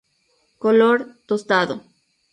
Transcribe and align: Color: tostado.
Color: 0.57 0.97
tostado. 1.27 1.75